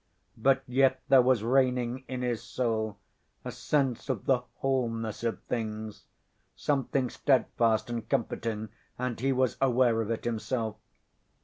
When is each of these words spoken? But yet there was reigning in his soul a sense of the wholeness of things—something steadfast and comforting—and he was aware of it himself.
But 0.35 0.63
yet 0.67 0.99
there 1.09 1.21
was 1.21 1.43
reigning 1.43 2.05
in 2.07 2.23
his 2.23 2.41
soul 2.41 2.97
a 3.45 3.51
sense 3.51 4.09
of 4.09 4.25
the 4.25 4.39
wholeness 4.55 5.23
of 5.23 5.43
things—something 5.43 7.11
steadfast 7.11 7.87
and 7.87 8.09
comforting—and 8.09 9.19
he 9.19 9.31
was 9.31 9.57
aware 9.61 10.01
of 10.01 10.09
it 10.09 10.25
himself. 10.25 10.77